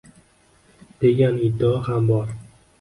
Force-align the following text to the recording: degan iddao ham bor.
degan 1.05 1.39
iddao 1.49 1.77
ham 1.91 2.11
bor. 2.13 2.37